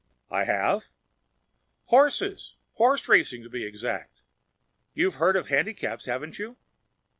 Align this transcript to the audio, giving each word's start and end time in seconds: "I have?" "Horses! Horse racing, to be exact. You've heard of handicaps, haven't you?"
"I 0.31 0.45
have?" 0.45 0.89
"Horses! 1.85 2.55
Horse 2.71 3.07
racing, 3.07 3.43
to 3.43 3.51
be 3.51 3.63
exact. 3.65 4.23
You've 4.95 5.21
heard 5.21 5.35
of 5.35 5.49
handicaps, 5.49 6.05
haven't 6.05 6.39
you?" 6.39 6.57